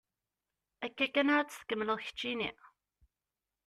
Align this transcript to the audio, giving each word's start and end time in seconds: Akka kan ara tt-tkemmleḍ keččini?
Akka 0.85 1.05
kan 1.13 1.31
ara 1.35 1.45
tt-tkemmleḍ 1.47 1.99
keččini? 2.05 2.51